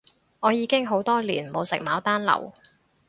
[0.39, 2.53] 我已經好多年冇食牡丹樓